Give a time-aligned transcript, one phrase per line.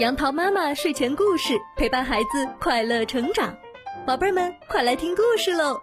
[0.00, 3.56] 杨桃妈妈睡前故事陪伴孩子快乐成长，
[4.04, 5.80] 宝贝儿们快来听故事喽！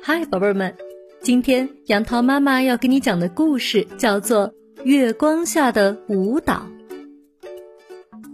[0.00, 0.76] 嗨，宝贝儿们，
[1.22, 4.48] 今天杨桃妈妈要给你讲的故事叫做
[4.84, 6.64] 《月光下的舞蹈》。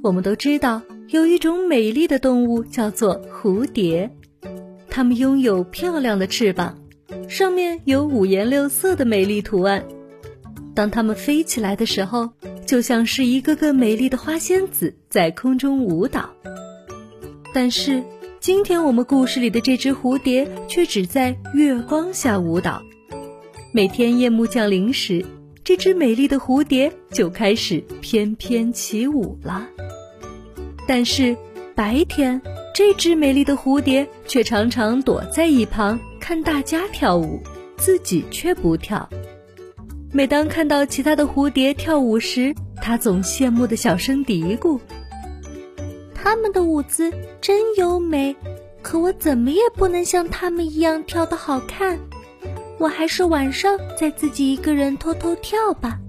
[0.03, 4.11] 我们都知道，有一种美丽的动物叫做蝴蝶，
[4.91, 6.77] 它们拥有漂亮的翅膀，
[7.31, 9.83] 上面有五颜六色的美丽图案。
[10.79, 12.31] 当它们飞起来的时候，
[12.65, 16.31] 就像是一个个美丽的花仙子在空中舞蹈。
[17.53, 18.05] 但是，
[18.39, 22.81] 今天我们故事里的这只蝴蝶却只在月光下舞蹈。
[23.73, 25.27] 每天夜幕降临时，
[25.65, 29.67] 这只美丽的蝴蝶就开始翩翩起舞了。
[30.87, 31.37] 但是，
[31.75, 32.41] 白天
[32.73, 37.41] 这只美丽的蝴蝶却常常躲在一旁看大家跳舞，
[37.77, 39.09] 自己却不跳。
[40.19, 44.81] 每当看到其他的蝴蝶跳舞时，他总羡慕的小声嘀咕
[46.13, 48.35] ：“他们的舞姿真优美，
[48.83, 52.01] 可我怎么也不能像他们一样跳得好看。
[52.81, 56.01] 我还是晚上再自己一个人偷偷跳吧。”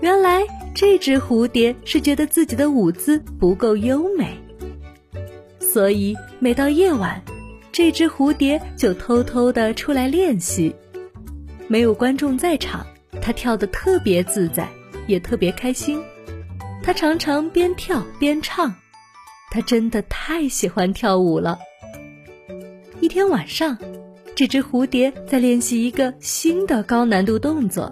[0.00, 0.44] 原来
[0.76, 4.38] 这只蝴蝶是觉得自己的舞姿不够优美，
[5.58, 7.20] 所以每到夜晚，
[7.72, 10.72] 这只蝴蝶就偷偷的出来练习。
[11.72, 12.86] 没有观众在场，
[13.22, 14.68] 他跳得特别自在，
[15.06, 16.02] 也特别开心。
[16.82, 18.74] 他常常边跳边唱，
[19.50, 21.58] 他真的太喜欢跳舞了。
[23.00, 23.78] 一天晚上，
[24.34, 27.90] 这只蝴蝶在练习一个新的高难度动作，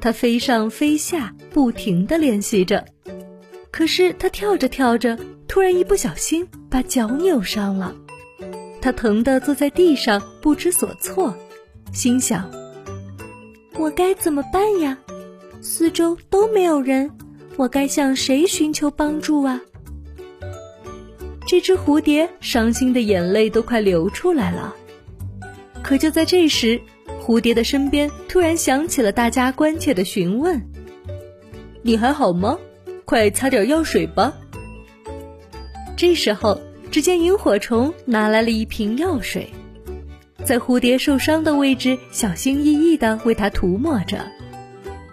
[0.00, 2.84] 它飞上飞下，不停地练习着。
[3.70, 7.94] 可是它跳着跳着，突然一不小心把脚扭伤了，
[8.82, 11.32] 它疼得坐在地上不知所措，
[11.92, 12.57] 心想。
[13.78, 14.98] 我该怎么办呀？
[15.60, 17.08] 四周都没有人，
[17.56, 19.60] 我该向谁寻求帮助啊？
[21.46, 24.74] 这只蝴蝶伤心的眼泪都快流出来了。
[25.80, 26.80] 可就在这时，
[27.24, 30.60] 蝴蝶的身边突然响起了大家关切的询问
[31.80, 32.58] ：“你还好吗？
[33.04, 34.34] 快擦点药水吧。”
[35.96, 36.60] 这时候，
[36.90, 39.48] 只见萤火虫拿来了一瓶药水。
[40.48, 44.24] 在蝴蝶受伤的位置，小心翼翼地为它涂抹着，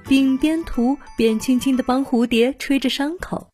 [0.07, 3.49] 并边涂边轻轻地帮蝴蝶吹着伤口。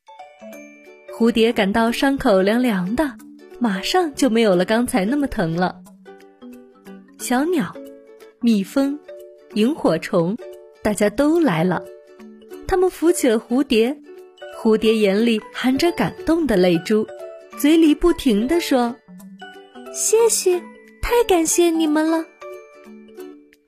[1.11, 3.15] 蝴蝶感到伤口凉凉的，
[3.59, 5.81] 马上就没有了刚才那么疼了。
[7.17, 7.75] 小鸟、
[8.41, 8.99] 蜜蜂、
[9.55, 10.37] 萤火虫，
[10.83, 11.83] 大家都来了，
[12.67, 13.97] 他们扶起了蝴蝶。
[14.55, 17.07] 蝴蝶眼里含着感动的泪珠，
[17.57, 18.95] 嘴里不停地说
[19.91, 20.61] ：“谢谢。”
[21.01, 22.25] 太感谢你们了。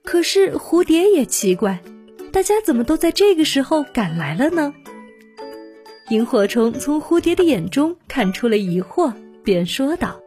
[0.02, 1.82] 可是蝴蝶也奇怪，
[2.30, 4.74] 大家怎么都在这个时候赶来了呢？
[6.10, 9.12] 萤火虫从蝴蝶的眼中看出了疑惑，
[9.42, 10.20] 便说道：“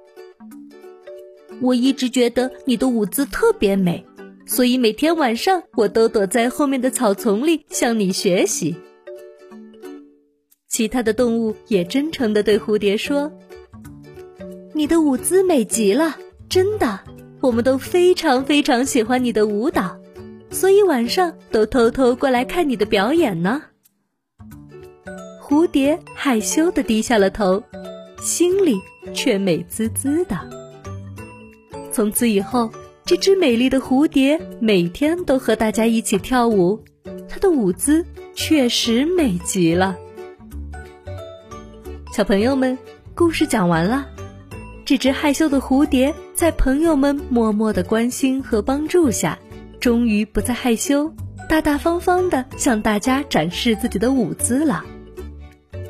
[1.62, 4.04] 我一直觉得你的舞姿特别美，
[4.46, 8.76] 所以每天晚上我都躲在后面的草丛里向你学习。”
[10.68, 13.32] 其他的动物也真诚地对蝴蝶说
[14.74, 16.18] ：“你的舞姿美极了。”
[16.50, 17.00] 真的，
[17.42, 19.98] 我们都非常非常喜欢你的舞蹈，
[20.50, 23.62] 所以晚上都偷偷过来看你的表演呢。
[25.42, 27.62] 蝴蝶害羞的低下了头，
[28.22, 28.80] 心里
[29.14, 30.38] 却美滋滋的。
[31.92, 32.70] 从此以后，
[33.06, 36.84] 这只美丽的蝴蝶每天都和大家一起跳舞，
[37.30, 39.96] 它的舞姿确实美极了。
[42.14, 42.78] 小朋友们，
[43.14, 44.08] 故事讲完了。
[44.86, 49.40] 这只害羞的蝴蝶，在朋友们默默的关心和帮助下，
[49.80, 51.12] 终于不再害羞，
[51.50, 54.86] 大大方方的向大家展示自己的舞姿了。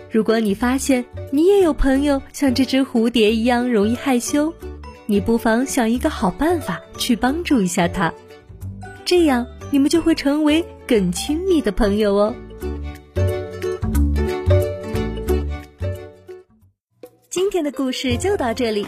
[0.09, 1.03] 如果你发现
[1.33, 4.53] 你也有朋友像这只蝴蝶一样容易害羞，
[5.05, 8.13] 你不妨想一个好办法去帮助一下他，
[9.03, 12.33] 这样你们就会成为更亲密的朋友哦。
[17.29, 18.87] 今天的故事就到这里，